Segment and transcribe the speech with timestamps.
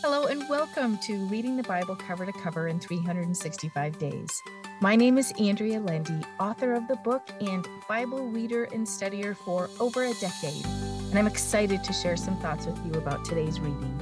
[0.00, 4.42] Hello, and welcome to Reading the Bible Cover to Cover in 365 Days.
[4.80, 9.68] My name is Andrea Lendy, author of the book and Bible reader and studier for
[9.80, 14.00] over a decade, and I'm excited to share some thoughts with you about today's reading.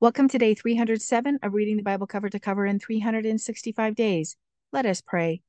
[0.00, 4.36] Welcome to day 307 of Reading the Bible Cover to Cover in 365 Days.
[4.72, 5.42] Let us pray.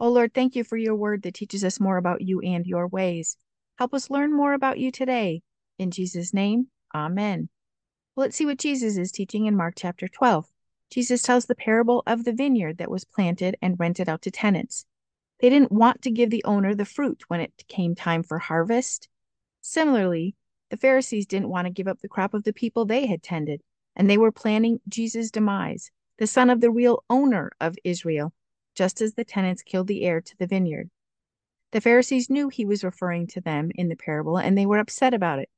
[0.00, 2.88] Oh Lord, thank you for your word that teaches us more about you and your
[2.88, 3.36] ways.
[3.78, 5.42] Help us learn more about you today.
[5.78, 7.48] In Jesus' name, Amen.
[8.14, 10.46] Well, let's see what Jesus is teaching in Mark chapter 12.
[10.90, 14.84] Jesus tells the parable of the vineyard that was planted and rented out to tenants.
[15.40, 19.08] They didn't want to give the owner the fruit when it came time for harvest.
[19.62, 20.36] Similarly,
[20.68, 23.62] the Pharisees didn't want to give up the crop of the people they had tended,
[23.96, 28.34] and they were planning Jesus' demise, the son of the real owner of Israel,
[28.74, 30.90] just as the tenants killed the heir to the vineyard.
[31.72, 35.14] The Pharisees knew he was referring to them in the parable, and they were upset
[35.14, 35.48] about it.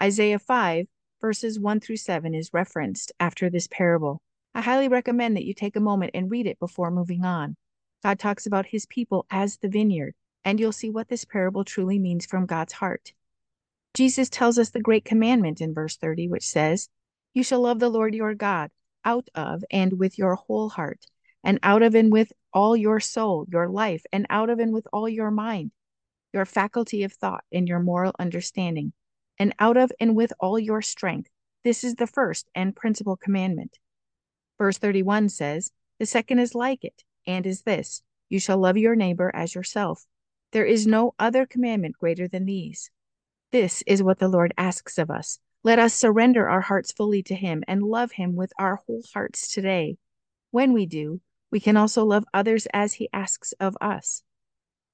[0.00, 0.86] Isaiah 5,
[1.20, 4.20] verses 1 through 7 is referenced after this parable.
[4.52, 7.56] I highly recommend that you take a moment and read it before moving on.
[8.02, 12.00] God talks about his people as the vineyard, and you'll see what this parable truly
[12.00, 13.12] means from God's heart.
[13.94, 16.88] Jesus tells us the great commandment in verse 30, which says,
[17.32, 18.70] You shall love the Lord your God
[19.04, 21.06] out of and with your whole heart,
[21.44, 24.88] and out of and with all your soul, your life, and out of and with
[24.92, 25.70] all your mind,
[26.32, 28.92] your faculty of thought, and your moral understanding
[29.38, 31.30] and out of and with all your strength.
[31.64, 33.78] This is the first and principal commandment.
[34.58, 38.94] Verse 31 says, The second is like it, and is this You shall love your
[38.94, 40.06] neighbor as yourself.
[40.52, 42.90] There is no other commandment greater than these.
[43.50, 45.38] This is what the Lord asks of us.
[45.62, 49.48] Let us surrender our hearts fully to Him and love Him with our whole hearts
[49.48, 49.96] today.
[50.50, 54.22] When we do, we can also love others as He asks of us.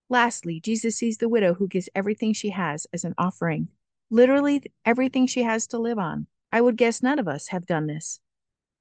[0.08, 3.68] Lastly, Jesus sees the widow who gives everything she has as an offering
[4.10, 6.26] literally everything she has to live on.
[6.52, 8.20] I would guess none of us have done this.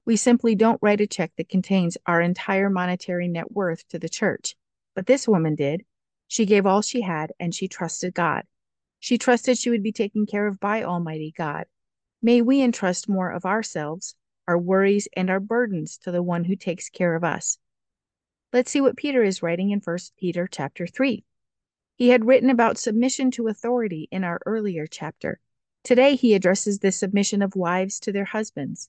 [0.04, 4.08] We simply don't write a check that contains our entire monetary net worth to the
[4.08, 4.56] church.
[4.94, 5.84] But this woman did.
[6.26, 8.44] She gave all she had and she trusted God.
[8.98, 11.66] She trusted she would be taken care of by Almighty God.
[12.20, 14.14] May we entrust more of ourselves,
[14.46, 17.56] our worries, and our burdens to the one who takes care of us.
[18.52, 21.24] Let's see what Peter is writing in 1 Peter chapter 3.
[22.00, 25.38] He had written about submission to authority in our earlier chapter.
[25.84, 28.88] Today, he addresses the submission of wives to their husbands.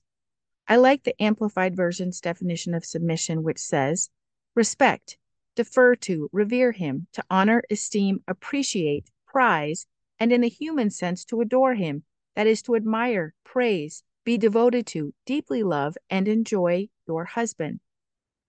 [0.66, 4.08] I like the Amplified Version's definition of submission, which says
[4.54, 5.18] respect,
[5.56, 9.86] defer to, revere him, to honor, esteem, appreciate, prize,
[10.18, 14.86] and in the human sense, to adore him, that is, to admire, praise, be devoted
[14.86, 17.78] to, deeply love, and enjoy your husband.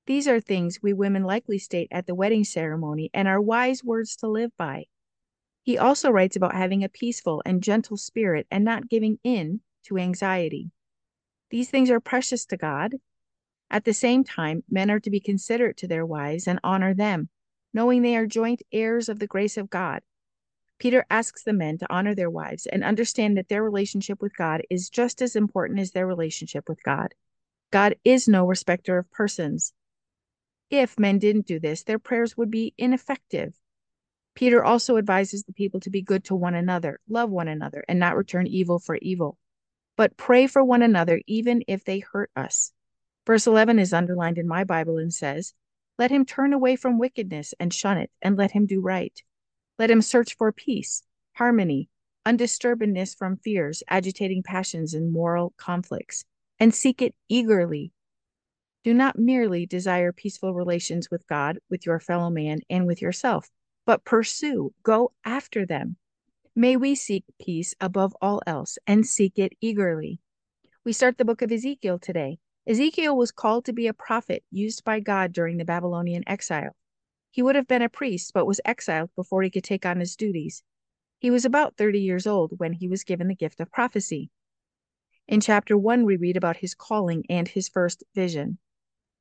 [0.06, 4.18] These are things we women likely state at the wedding ceremony and are wise words
[4.18, 4.86] to live by.
[5.62, 9.97] He also writes about having a peaceful and gentle spirit and not giving in to
[9.97, 10.72] anxiety.
[11.52, 12.96] These things are precious to God.
[13.69, 17.30] At the same time, men are to be considerate to their wives and honor them,
[17.74, 20.02] knowing they are joint heirs of the grace of God.
[20.80, 24.63] Peter asks the men to honor their wives and understand that their relationship with God
[24.69, 27.16] is just as important as their relationship with God.
[27.72, 29.74] God is no respecter of persons.
[30.74, 33.54] If men didn't do this, their prayers would be ineffective.
[34.34, 38.00] Peter also advises the people to be good to one another, love one another, and
[38.00, 39.38] not return evil for evil,
[39.98, 42.74] but pray for one another even if they hurt us.
[43.28, 45.54] Verse 11 is underlined in my Bible and says,
[46.00, 49.22] Let him turn away from wickedness and shun it, and let him do right.
[49.78, 51.04] Let him search for peace,
[51.34, 51.88] harmony,
[52.26, 56.26] undisturbedness from fears, agitating passions, and moral conflicts,
[56.60, 57.92] and seek it eagerly
[58.84, 63.50] do not merely desire peaceful relations with God, with your fellow man, and with yourself,
[63.86, 65.96] but pursue, go after them.
[66.56, 70.20] May we seek peace above all else and seek it eagerly.
[70.86, 72.40] We start the book of Ezekiel today.
[72.68, 76.76] Ezekiel was called to be a prophet used by God during the Babylonian exile.
[77.32, 80.16] He would have been a priest, but was exiled before he could take on his
[80.16, 80.62] duties.
[81.20, 84.30] He was about 30 years old when he was given the gift of prophecy.
[85.28, 88.60] In chapter 1, we read about his calling and his first vision.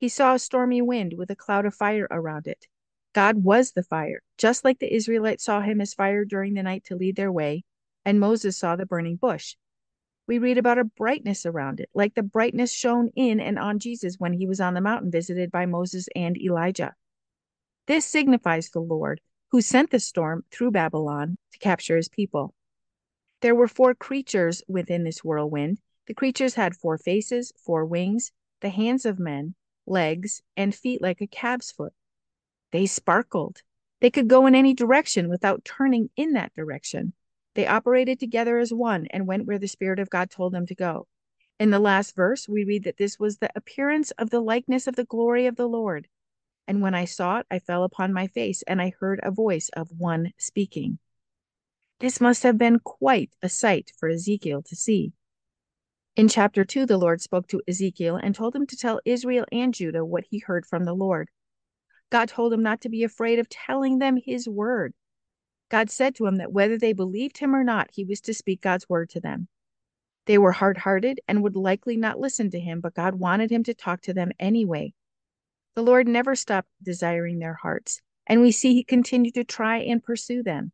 [0.03, 2.67] He saw a stormy wind with a cloud of fire around it.
[3.13, 6.83] God was the fire, just like the Israelites saw him as fire during the night
[6.87, 7.63] to lead their way,
[8.03, 9.55] and Moses saw the burning bush.
[10.27, 14.17] We read about a brightness around it, like the brightness shone in and on Jesus
[14.19, 16.95] when he was on the mountain visited by Moses and Elijah.
[17.87, 19.21] This signifies the Lord,
[19.51, 22.53] who sent the storm through Babylon to capture his people.
[23.39, 25.79] There were four creatures within this whirlwind.
[26.07, 31.21] The creatures had four faces, four wings, the hands of men, legs, and feet like
[31.21, 31.93] a calf's foot.
[32.71, 33.61] They sparkled.
[34.01, 37.13] They could go in any direction without turning in that direction.
[37.55, 40.75] They operated together as one and went where the Spirit of God told them to
[40.75, 41.07] go.
[41.59, 44.95] In the last verse, we read that this was the appearance of the likeness of
[44.95, 46.07] the glory of the Lord.
[46.67, 49.69] And when I saw it, I fell upon my face, and I heard a voice
[49.69, 50.97] of one speaking.
[51.99, 55.13] This must have been quite a sight for Ezekiel to see.
[56.15, 59.73] In chapter 2, the Lord spoke to Ezekiel and told him to tell Israel and
[59.73, 61.29] Judah what he heard from the Lord.
[62.11, 64.93] God told him not to be afraid of telling them his word.
[65.69, 68.61] God said to him that whether they believed him or not, he was to speak
[68.61, 69.47] God's word to them.
[70.27, 73.63] They were hard hearted and would likely not listen to him, but God wanted him
[73.63, 74.93] to talk to them anyway.
[75.73, 80.03] The Lord never stopped desiring their hearts, and we see he continued to try and
[80.03, 80.73] pursue them.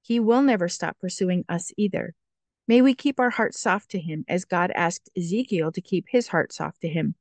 [0.00, 2.16] He will never stop pursuing us either.
[2.68, 6.28] May we keep our hearts soft to him as God asked Ezekiel to keep his
[6.28, 7.14] heart soft to him.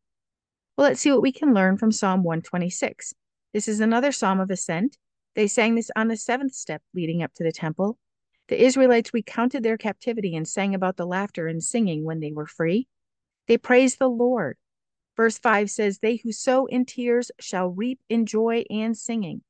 [0.77, 3.13] Well, let's see what we can learn from Psalm 126.
[3.53, 4.97] This is another psalm of ascent.
[5.35, 7.97] They sang this on the seventh step leading up to the temple.
[8.47, 12.47] The Israelites recounted their captivity and sang about the laughter and singing when they were
[12.47, 12.87] free.
[13.47, 14.57] They praised the Lord.
[15.17, 19.41] Verse 5 says, They who sow in tears shall reap in joy and singing.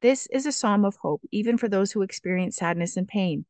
[0.00, 3.44] This is a psalm of hope, even for those who experience sadness and pain.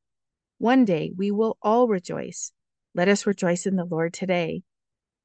[0.63, 2.53] One day we will all rejoice.
[2.95, 4.63] Let us rejoice in the Lord today.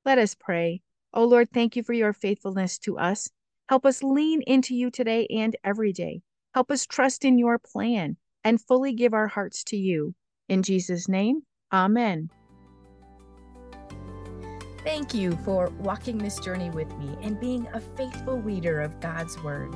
[0.03, 0.81] Let us pray.
[1.13, 3.29] O oh Lord, thank you for your faithfulness to us.
[3.69, 6.23] Help us lean into you today and every day.
[6.55, 10.15] Help us trust in your plan and fully give our hearts to you.
[10.49, 12.31] In Jesus' name, Amen.
[14.83, 19.39] Thank you for walking this journey with me and being a faithful reader of God's
[19.43, 19.75] Word.